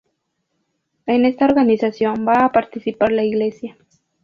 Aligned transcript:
En 1.05 1.25
esta 1.25 1.45
organización 1.45 2.25
va 2.27 2.43
a 2.43 2.51
participar 2.51 3.11
la 3.11 3.23
Iglesia. 3.23 3.77